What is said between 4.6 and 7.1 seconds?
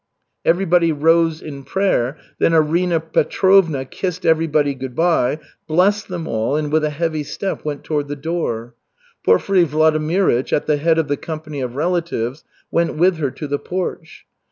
good by, blessed them all, and with a